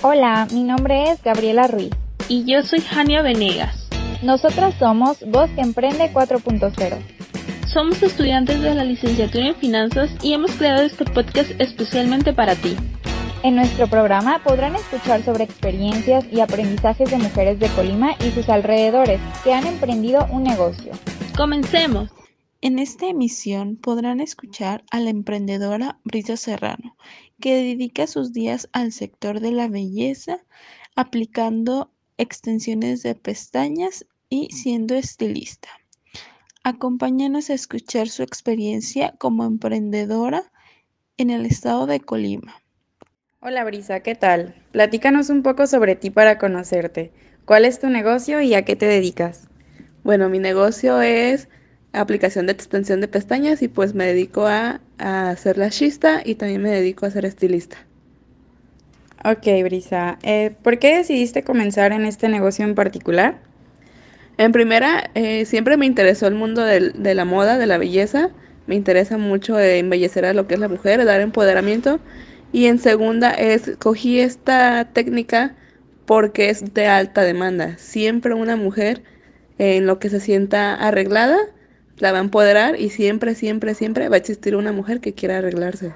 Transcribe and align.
Hola, 0.00 0.46
mi 0.52 0.62
nombre 0.62 1.10
es 1.10 1.20
Gabriela 1.24 1.66
Ruiz. 1.66 1.90
Y 2.28 2.44
yo 2.44 2.62
soy 2.62 2.80
Jania 2.80 3.20
Venegas. 3.20 3.88
Nosotras 4.22 4.74
somos 4.78 5.18
Voz 5.26 5.50
que 5.50 5.60
Emprende 5.60 6.12
4.0. 6.12 6.98
Somos 7.66 8.00
estudiantes 8.00 8.62
de 8.62 8.76
la 8.76 8.84
licenciatura 8.84 9.48
en 9.48 9.56
finanzas 9.56 10.10
y 10.22 10.34
hemos 10.34 10.52
creado 10.52 10.82
este 10.82 11.04
podcast 11.04 11.50
especialmente 11.58 12.32
para 12.32 12.54
ti. 12.54 12.76
En 13.42 13.56
nuestro 13.56 13.88
programa 13.88 14.40
podrán 14.44 14.76
escuchar 14.76 15.24
sobre 15.24 15.42
experiencias 15.42 16.24
y 16.30 16.38
aprendizajes 16.38 17.10
de 17.10 17.18
mujeres 17.18 17.58
de 17.58 17.68
Colima 17.70 18.14
y 18.24 18.30
sus 18.30 18.48
alrededores 18.48 19.20
que 19.42 19.52
han 19.52 19.66
emprendido 19.66 20.28
un 20.30 20.44
negocio. 20.44 20.92
Comencemos. 21.36 22.08
En 22.60 22.80
esta 22.80 23.06
emisión 23.06 23.76
podrán 23.76 24.18
escuchar 24.18 24.82
a 24.90 24.98
la 24.98 25.10
emprendedora 25.10 26.00
Brisa 26.02 26.36
Serrano, 26.36 26.96
que 27.40 27.54
dedica 27.54 28.08
sus 28.08 28.32
días 28.32 28.68
al 28.72 28.90
sector 28.90 29.38
de 29.38 29.52
la 29.52 29.68
belleza, 29.68 30.40
aplicando 30.96 31.92
extensiones 32.16 33.04
de 33.04 33.14
pestañas 33.14 34.06
y 34.28 34.48
siendo 34.50 34.96
estilista. 34.96 35.68
Acompáñanos 36.64 37.48
a 37.48 37.54
escuchar 37.54 38.08
su 38.08 38.24
experiencia 38.24 39.14
como 39.18 39.44
emprendedora 39.44 40.50
en 41.16 41.30
el 41.30 41.46
estado 41.46 41.86
de 41.86 42.00
Colima. 42.00 42.60
Hola 43.40 43.62
Brisa, 43.62 44.00
¿qué 44.00 44.16
tal? 44.16 44.56
Platícanos 44.72 45.30
un 45.30 45.44
poco 45.44 45.68
sobre 45.68 45.94
ti 45.94 46.10
para 46.10 46.38
conocerte. 46.38 47.12
¿Cuál 47.44 47.64
es 47.64 47.78
tu 47.78 47.88
negocio 47.88 48.40
y 48.40 48.54
a 48.54 48.64
qué 48.64 48.74
te 48.74 48.86
dedicas? 48.86 49.48
Bueno, 50.02 50.28
mi 50.28 50.40
negocio 50.40 51.00
es 51.00 51.48
aplicación 51.92 52.46
de 52.46 52.52
extensión 52.52 53.00
de 53.00 53.08
pestañas 53.08 53.62
y 53.62 53.68
pues 53.68 53.94
me 53.94 54.06
dedico 54.06 54.46
a, 54.46 54.80
a 54.98 55.36
ser 55.36 55.58
lashista 55.58 56.22
y 56.24 56.36
también 56.36 56.62
me 56.62 56.70
dedico 56.70 57.06
a 57.06 57.10
ser 57.10 57.24
estilista. 57.24 57.78
Ok, 59.24 59.46
Brisa. 59.64 60.18
Eh, 60.22 60.56
¿Por 60.62 60.78
qué 60.78 60.96
decidiste 60.96 61.44
comenzar 61.44 61.92
en 61.92 62.04
este 62.04 62.28
negocio 62.28 62.64
en 62.64 62.74
particular? 62.74 63.40
En 64.38 64.52
primera, 64.52 65.10
eh, 65.14 65.44
siempre 65.46 65.76
me 65.76 65.86
interesó 65.86 66.26
el 66.28 66.34
mundo 66.34 66.62
del- 66.64 66.92
de 67.02 67.14
la 67.14 67.24
moda, 67.24 67.58
de 67.58 67.66
la 67.66 67.78
belleza. 67.78 68.30
Me 68.66 68.74
interesa 68.76 69.18
mucho 69.18 69.58
eh, 69.58 69.78
embellecer 69.78 70.24
a 70.24 70.34
lo 70.34 70.46
que 70.46 70.54
es 70.54 70.60
la 70.60 70.68
mujer, 70.68 71.04
dar 71.04 71.20
empoderamiento. 71.20 72.00
Y 72.52 72.66
en 72.66 72.78
segunda, 72.78 73.32
escogí 73.32 74.20
esta 74.20 74.92
técnica 74.92 75.56
porque 76.06 76.50
es 76.50 76.72
de 76.74 76.86
alta 76.86 77.22
demanda. 77.22 77.76
Siempre 77.78 78.34
una 78.34 78.56
mujer 78.56 79.02
en 79.58 79.86
lo 79.86 79.98
que 79.98 80.10
se 80.10 80.20
sienta 80.20 80.74
arreglada 80.74 81.36
la 81.98 82.12
va 82.12 82.18
a 82.18 82.22
empoderar 82.22 82.80
y 82.80 82.90
siempre, 82.90 83.34
siempre, 83.34 83.74
siempre 83.74 84.08
va 84.08 84.16
a 84.16 84.18
existir 84.18 84.56
una 84.56 84.72
mujer 84.72 85.00
que 85.00 85.14
quiera 85.14 85.38
arreglarse. 85.38 85.92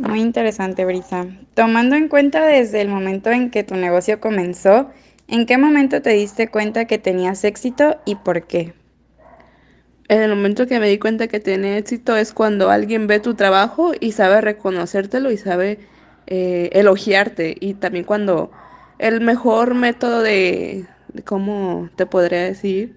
Muy 0.00 0.20
interesante, 0.20 0.84
Brisa. 0.84 1.26
Tomando 1.54 1.96
en 1.96 2.08
cuenta 2.08 2.44
desde 2.44 2.82
el 2.82 2.88
momento 2.88 3.30
en 3.30 3.50
que 3.50 3.64
tu 3.64 3.76
negocio 3.76 4.20
comenzó, 4.20 4.90
¿en 5.26 5.46
qué 5.46 5.56
momento 5.56 6.02
te 6.02 6.10
diste 6.10 6.48
cuenta 6.48 6.84
que 6.84 6.98
tenías 6.98 7.44
éxito 7.44 7.96
y 8.04 8.16
por 8.16 8.46
qué? 8.46 8.74
En 10.08 10.20
el 10.22 10.30
momento 10.30 10.66
que 10.66 10.78
me 10.78 10.88
di 10.88 10.98
cuenta 10.98 11.28
que 11.28 11.40
tiene 11.40 11.78
éxito 11.78 12.16
es 12.16 12.32
cuando 12.32 12.70
alguien 12.70 13.06
ve 13.06 13.20
tu 13.20 13.34
trabajo 13.34 13.92
y 13.98 14.12
sabe 14.12 14.40
reconocértelo 14.40 15.32
y 15.32 15.38
sabe 15.38 15.78
eh, 16.26 16.68
elogiarte. 16.72 17.56
Y 17.58 17.74
también 17.74 18.04
cuando 18.04 18.52
el 18.98 19.20
mejor 19.20 19.74
método 19.74 20.22
de, 20.22 20.86
de, 21.08 21.22
¿cómo 21.22 21.88
te 21.96 22.06
podría 22.06 22.42
decir? 22.42 22.94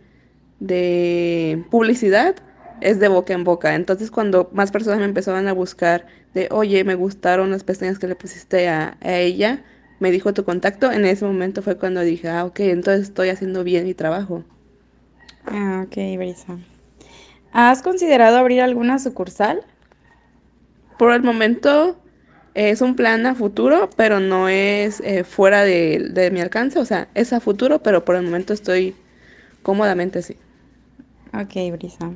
De 0.59 1.65
publicidad 1.71 2.35
es 2.81 2.99
de 2.99 3.07
boca 3.07 3.33
en 3.33 3.43
boca. 3.43 3.75
Entonces 3.75 4.11
cuando 4.11 4.49
más 4.53 4.71
personas 4.71 4.99
me 4.99 5.05
empezaban 5.05 5.47
a 5.47 5.53
buscar 5.53 6.05
de, 6.33 6.47
oye, 6.51 6.83
me 6.83 6.95
gustaron 6.95 7.51
las 7.51 7.63
pestañas 7.63 7.99
que 7.99 8.07
le 8.07 8.15
pusiste 8.15 8.69
a, 8.69 8.97
a 9.01 9.15
ella, 9.17 9.63
me 9.99 10.11
dijo 10.11 10.33
tu 10.33 10.45
contacto, 10.45 10.91
en 10.91 11.05
ese 11.05 11.25
momento 11.25 11.61
fue 11.61 11.77
cuando 11.77 12.01
dije, 12.01 12.29
ah, 12.29 12.45
ok, 12.45 12.59
entonces 12.61 13.03
estoy 13.09 13.29
haciendo 13.29 13.63
bien 13.63 13.85
mi 13.85 13.93
trabajo. 13.93 14.45
Ah, 15.45 15.83
ok, 15.85 15.95
Brisa. 16.17 16.57
¿Has 17.51 17.81
considerado 17.83 18.37
abrir 18.37 18.61
alguna 18.61 18.99
sucursal? 18.99 19.65
Por 20.97 21.13
el 21.13 21.23
momento 21.23 21.97
es 22.53 22.81
un 22.81 22.95
plan 22.95 23.25
a 23.25 23.35
futuro, 23.35 23.89
pero 23.95 24.19
no 24.19 24.49
es 24.49 24.99
eh, 25.01 25.23
fuera 25.23 25.63
de, 25.63 26.09
de 26.11 26.31
mi 26.31 26.41
alcance, 26.41 26.79
o 26.79 26.85
sea, 26.85 27.09
es 27.15 27.33
a 27.33 27.39
futuro, 27.39 27.81
pero 27.83 28.05
por 28.05 28.15
el 28.15 28.23
momento 28.23 28.53
estoy 28.53 28.95
cómodamente 29.63 30.19
así. 30.19 30.37
Ok, 31.33 31.53
Brisa. 31.71 32.11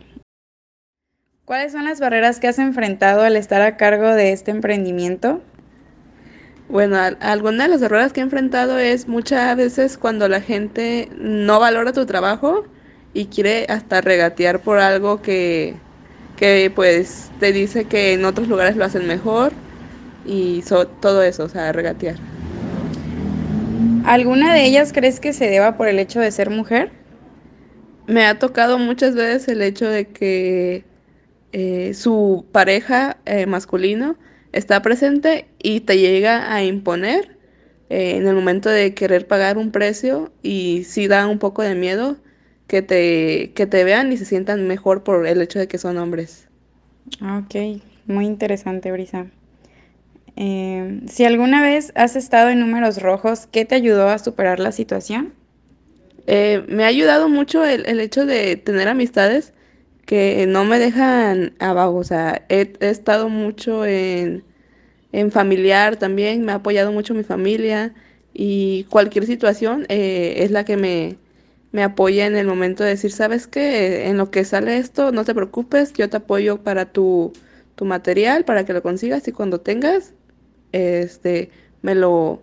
¿Cuáles 1.46 1.74
son 1.74 1.86
las 1.86 2.00
barreras 2.00 2.40
que 2.40 2.48
has 2.48 2.60
enfrentado 2.60 3.22
al 3.24 3.36
estar 3.36 3.62
a 3.62 3.78
cargo 3.78 4.14
de 4.14 4.32
este 4.32 4.52
emprendimiento? 4.52 5.42
Bueno, 6.70 6.96
al- 6.98 7.18
alguna 7.22 7.66
de 7.66 7.70
las 7.70 7.82
errores 7.82 8.14
que 8.14 8.22
he 8.22 8.24
enfrentado 8.24 8.80
es 8.80 9.08
muchas 9.08 9.56
veces 9.58 9.98
cuando 9.98 10.28
la 10.28 10.42
gente 10.42 11.10
no 11.20 11.60
valora 11.60 11.92
tu 11.94 12.06
trabajo 12.06 12.64
y 13.14 13.26
quiere 13.28 13.66
hasta 13.70 14.02
regatear 14.02 14.62
por 14.62 14.80
algo 14.80 15.22
que, 15.22 15.76
que 16.38 16.72
pues 16.74 17.32
te 17.40 17.52
dice 17.52 17.86
que 17.86 18.14
en 18.14 18.26
otros 18.26 18.48
lugares 18.48 18.76
lo 18.78 18.86
hacen 18.86 19.06
mejor 19.08 19.54
y 20.26 20.64
so- 20.64 20.88
todo 20.88 21.22
eso, 21.22 21.44
o 21.44 21.50
sea, 21.50 21.72
regatear. 21.74 22.16
¿Alguna 24.06 24.54
de 24.54 24.66
ellas 24.66 24.94
crees 24.94 25.20
que 25.20 25.34
se 25.34 25.50
deba 25.50 25.78
por 25.78 25.88
el 25.88 26.00
hecho 26.00 26.20
de 26.22 26.32
ser 26.32 26.50
mujer? 26.50 27.03
Me 28.08 28.26
ha 28.26 28.40
tocado 28.40 28.78
muchas 28.78 29.16
veces 29.16 29.48
el 29.48 29.62
hecho 29.62 29.88
de 29.88 30.08
que 30.08 30.84
eh, 31.52 31.94
su 31.94 32.46
pareja 32.52 33.18
eh, 33.26 33.46
masculino 33.46 34.18
está 34.52 34.82
presente 34.82 35.48
y 35.62 35.82
te 35.82 35.98
llega 35.98 36.54
a 36.54 36.64
imponer 36.64 37.38
eh, 37.90 38.18
en 38.18 38.28
el 38.28 38.36
momento 38.36 38.70
de 38.70 38.94
querer 38.94 39.28
pagar 39.28 39.58
un 39.58 39.72
precio 39.72 40.32
y 40.42 40.84
sí 40.86 41.08
da 41.08 41.28
un 41.28 41.40
poco 41.40 41.62
de 41.62 41.76
miedo 41.76 42.18
que 42.68 42.82
te, 42.82 43.52
que 43.54 43.68
te 43.68 43.84
vean 43.84 44.12
y 44.12 44.18
se 44.18 44.26
sientan 44.26 44.68
mejor 44.68 45.04
por 45.04 45.28
el 45.28 45.42
hecho 45.42 45.60
de 45.60 45.68
que 45.68 45.78
son 45.78 45.98
hombres. 45.98 46.48
Ok, 47.22 47.82
muy 48.08 48.26
interesante, 48.26 48.92
Brisa. 48.92 49.28
Eh, 50.36 51.02
si 51.08 51.26
alguna 51.26 51.62
vez 51.62 51.92
has 51.96 52.16
estado 52.16 52.50
en 52.50 52.60
números 52.60 53.02
rojos, 53.02 53.48
¿qué 53.52 53.66
te 53.66 53.76
ayudó 53.76 54.10
a 54.10 54.18
superar 54.18 54.60
la 54.60 54.72
situación? 54.72 55.34
Eh, 56.28 56.64
me 56.70 56.84
ha 56.84 56.88
ayudado 56.88 57.30
mucho 57.30 57.66
el, 57.66 57.86
el 57.86 58.00
hecho 58.00 58.26
de 58.26 58.56
tener 58.56 58.88
amistades 58.88 59.54
que 60.06 60.46
no 60.48 60.66
me 60.66 60.80
dejan 60.80 61.54
abajo, 61.60 61.96
o 61.96 62.04
sea, 62.04 62.46
he, 62.50 62.74
estado 62.82 63.30
mucho 63.30 63.86
en, 63.86 64.44
en 65.12 65.32
familiar 65.32 65.98
también, 65.98 66.44
me 66.46 66.52
ha 66.52 66.56
apoyado 66.56 66.92
mucho 66.92 67.14
mi 67.14 67.24
familia 67.24 67.94
y 68.34 68.86
cualquier 68.86 69.26
situación 69.26 69.86
eh, 69.90 70.36
es 70.40 70.52
la 70.52 70.66
que 70.66 70.78
me, 70.78 71.18
me 71.72 71.84
apoya 71.84 72.26
en 72.28 72.36
el 72.36 72.48
momento 72.48 72.84
de 72.84 72.92
decir, 72.92 73.12
¿sabes 73.12 73.48
qué? 73.48 74.08
En 74.08 74.18
lo 74.18 74.32
que 74.32 74.46
sale 74.46 74.78
esto, 74.78 75.12
no 75.12 75.26
te 75.26 75.36
preocupes, 75.36 75.94
yo 75.94 76.10
te 76.10 76.18
apoyo 76.18 76.64
para 76.64 76.92
tu, 76.92 77.34
tu 77.76 77.86
material, 77.86 78.46
para 78.46 78.66
que 78.66 78.74
lo 78.74 78.84
consigas 78.84 79.28
y 79.28 79.32
cuando 79.32 79.62
tengas, 79.62 80.14
este, 80.74 81.52
me 81.82 81.96
lo, 81.96 82.42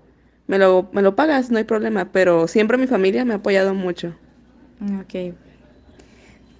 me 0.51 0.59
lo, 0.59 0.89
me 0.93 1.01
lo 1.01 1.15
pagas, 1.15 1.53
no 1.53 1.59
hay 1.59 1.65
problema, 1.65 2.07
pero 2.11 2.49
siempre 2.49 2.77
mi 2.77 2.89
familia 2.89 3.25
me 3.25 3.35
ha 3.35 3.37
apoyado 3.37 3.73
mucho. 3.73 4.17
Ok. 5.01 5.33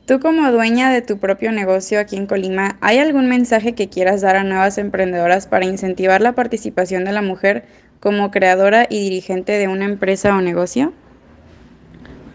Tú 0.07 0.21
como 0.21 0.53
dueña 0.53 0.93
de 0.93 1.03
tu 1.03 1.19
propio 1.19 1.51
negocio 1.51 1.99
aquí 1.99 2.17
en 2.17 2.27
Colima, 2.27 2.79
¿hay 2.81 2.99
algún 2.99 3.29
mensaje 3.29 3.75
que 3.75 3.89
quieras 3.89 4.21
dar 4.21 4.37
a 4.37 4.45
nuevas 4.45 4.79
emprendedoras 4.79 5.49
para 5.49 5.65
incentivar 5.65 6.21
la 6.21 6.37
participación 6.37 7.05
de 7.05 7.11
la 7.11 7.21
mujer 7.21 7.65
como 7.99 8.31
creadora 8.31 8.87
y 8.89 9.01
dirigente 9.01 9.59
de 9.59 9.67
una 9.67 9.87
empresa 9.87 10.37
o 10.37 10.41
negocio? 10.41 10.93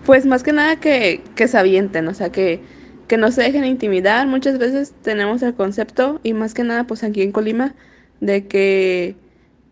Pues 0.05 0.25
más 0.25 0.43
que 0.43 0.51
nada 0.51 0.75
que, 0.75 1.22
que 1.35 1.47
se 1.47 1.57
avienten, 1.57 2.09
o 2.09 2.13
sea, 2.13 2.33
que, 2.33 2.59
que 3.07 3.16
no 3.16 3.31
se 3.31 3.43
dejen 3.43 3.63
intimidar. 3.63 4.27
Muchas 4.27 4.57
veces 4.57 4.93
tenemos 5.03 5.41
el 5.41 5.53
concepto, 5.53 6.19
y 6.22 6.33
más 6.33 6.53
que 6.53 6.66
nada, 6.66 6.83
pues 6.83 7.01
aquí 7.05 7.22
en 7.22 7.31
Colima, 7.31 7.75
de 8.19 8.45
que 8.45 9.16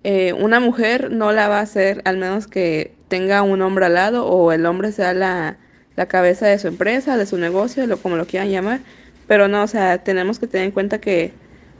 eh, 0.03 0.33
una 0.33 0.59
mujer 0.59 1.11
no 1.11 1.31
la 1.31 1.47
va 1.47 1.59
a 1.59 1.61
hacer 1.61 2.01
al 2.05 2.17
menos 2.17 2.47
que 2.47 2.93
tenga 3.07 3.41
un 3.41 3.61
hombre 3.61 3.85
al 3.85 3.93
lado 3.93 4.25
o 4.27 4.51
el 4.51 4.65
hombre 4.65 4.91
sea 4.91 5.13
la, 5.13 5.57
la 5.95 6.07
cabeza 6.07 6.47
de 6.47 6.59
su 6.59 6.67
empresa, 6.67 7.17
de 7.17 7.25
su 7.25 7.37
negocio, 7.37 7.87
lo, 7.87 7.97
como 7.97 8.15
lo 8.17 8.25
quieran 8.25 8.49
llamar. 8.49 8.81
Pero 9.27 9.47
no, 9.47 9.63
o 9.63 9.67
sea, 9.67 10.03
tenemos 10.03 10.39
que 10.39 10.47
tener 10.47 10.67
en 10.67 10.71
cuenta 10.71 10.99
que 10.99 11.33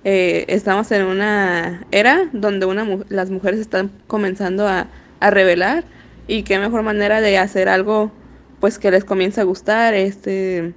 eh, 0.06 0.46
estamos 0.48 0.92
en 0.92 1.04
una 1.06 1.86
era 1.92 2.30
donde 2.34 2.66
una, 2.66 2.88
las 3.10 3.30
mujeres 3.30 3.60
están 3.60 3.92
comenzando 4.08 4.68
a, 4.68 4.88
a 5.20 5.30
revelar 5.30 5.84
y 6.28 6.44
qué 6.44 6.60
mejor 6.60 6.84
manera 6.84 7.22
de 7.22 7.38
hacer 7.38 7.70
algo 7.70 8.12
pues 8.60 8.80
que 8.80 8.92
les 8.92 9.04
comience 9.04 9.42
a 9.42 9.44
gustar, 9.44 9.94
este, 9.94 10.74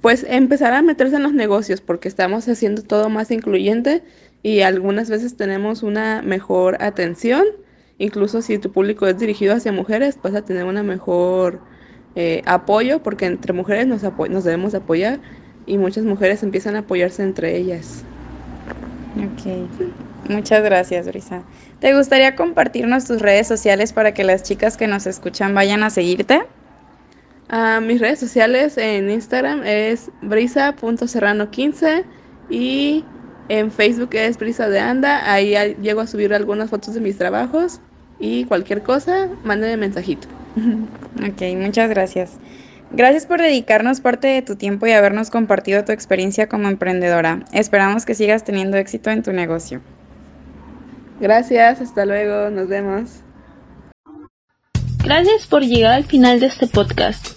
pues 0.00 0.26
empezar 0.28 0.72
a 0.74 0.82
meterse 0.82 1.16
en 1.16 1.22
los 1.22 1.32
negocios 1.32 1.80
porque 1.80 2.08
estamos 2.08 2.48
haciendo 2.48 2.82
todo 2.82 3.08
más 3.08 3.30
incluyente 3.30 4.02
y 4.42 4.62
algunas 4.62 5.08
veces 5.08 5.36
tenemos 5.36 5.82
una 5.82 6.22
mejor 6.22 6.82
atención, 6.82 7.44
incluso 7.98 8.42
si 8.42 8.58
tu 8.58 8.72
público 8.72 9.06
es 9.06 9.18
dirigido 9.18 9.54
hacia 9.54 9.72
mujeres, 9.72 10.18
vas 10.22 10.34
a 10.34 10.42
tener 10.42 10.64
una 10.64 10.82
mejor 10.82 11.60
eh, 12.16 12.42
apoyo 12.44 13.02
porque 13.02 13.26
entre 13.26 13.52
mujeres 13.52 13.86
nos, 13.86 14.02
nos 14.02 14.44
debemos 14.44 14.74
apoyar 14.74 15.20
y 15.66 15.78
muchas 15.78 16.04
mujeres 16.04 16.42
empiezan 16.42 16.76
a 16.76 16.80
apoyarse 16.80 17.22
entre 17.22 17.56
ellas. 17.56 18.04
Ok. 19.16 19.46
Muchas 20.28 20.62
gracias, 20.62 21.06
Brisa. 21.06 21.42
¿Te 21.80 21.96
gustaría 21.96 22.36
compartirnos 22.36 23.06
tus 23.06 23.20
redes 23.20 23.46
sociales 23.46 23.92
para 23.92 24.14
que 24.14 24.24
las 24.24 24.42
chicas 24.42 24.76
que 24.76 24.86
nos 24.86 25.06
escuchan 25.06 25.54
vayan 25.54 25.82
a 25.82 25.90
seguirte? 25.90 26.42
Ah, 27.48 27.80
mis 27.80 28.00
redes 28.00 28.20
sociales 28.20 28.78
en 28.78 29.10
Instagram 29.10 29.62
es 29.64 30.10
brisa.serrano15 30.22 32.04
y 32.50 33.04
en 33.48 33.70
Facebook 33.70 34.10
es 34.12 34.38
Brisa 34.38 34.68
de 34.68 34.80
Anda. 34.80 35.32
Ahí 35.32 35.54
llego 35.80 36.00
a 36.00 36.06
subir 36.06 36.34
algunas 36.34 36.70
fotos 36.70 36.94
de 36.94 37.00
mis 37.00 37.18
trabajos 37.18 37.80
y 38.18 38.44
cualquier 38.44 38.82
cosa, 38.82 39.28
mándenme 39.44 39.76
mensajito. 39.76 40.28
Ok, 41.14 41.42
muchas 41.56 41.90
gracias. 41.90 42.38
Gracias 42.90 43.26
por 43.26 43.40
dedicarnos 43.40 44.00
parte 44.00 44.28
de 44.28 44.42
tu 44.42 44.56
tiempo 44.56 44.86
y 44.86 44.92
habernos 44.92 45.30
compartido 45.30 45.84
tu 45.84 45.92
experiencia 45.92 46.48
como 46.48 46.68
emprendedora. 46.68 47.44
Esperamos 47.52 48.06
que 48.06 48.14
sigas 48.14 48.44
teniendo 48.44 48.76
éxito 48.78 49.10
en 49.10 49.22
tu 49.22 49.32
negocio. 49.32 49.80
Gracias, 51.20 51.80
hasta 51.80 52.04
luego, 52.06 52.50
nos 52.50 52.68
vemos. 52.68 53.20
Gracias 55.04 55.46
por 55.46 55.62
llegar 55.62 55.92
al 55.92 56.04
final 56.04 56.40
de 56.40 56.46
este 56.46 56.66
podcast. 56.66 57.28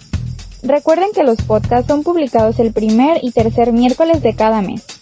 Recuerden 0.62 1.08
que 1.14 1.22
los 1.22 1.40
podcasts 1.42 1.86
son 1.86 2.02
publicados 2.02 2.58
el 2.58 2.72
primer 2.72 3.18
y 3.22 3.30
tercer 3.30 3.72
miércoles 3.72 4.22
de 4.22 4.34
cada 4.34 4.62
mes. 4.62 4.95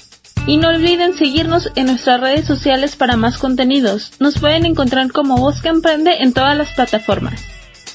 Y 0.47 0.59
no 0.59 0.69
olviden 0.69 1.15
seguirnos 1.15 1.71
en 1.75 1.87
nuestras 1.87 2.21
redes 2.21 2.45
sociales 2.45 2.97
para 2.97 3.17
más 3.17 3.39
contenidos. 3.39 4.13
Nos 4.21 4.39
pueden 4.39 4.67
encontrar 4.67 5.11
como 5.11 5.39
Voz 5.39 5.65
Emprende 5.65 6.19
en 6.21 6.35
todas 6.35 6.57
las 6.57 6.71
plataformas. 6.73 7.43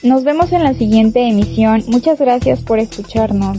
Nos 0.01 0.23
vemos 0.23 0.51
en 0.51 0.63
la 0.63 0.73
siguiente 0.73 1.27
emisión. 1.27 1.83
Muchas 1.87 2.17
gracias 2.17 2.61
por 2.61 2.79
escucharnos. 2.79 3.57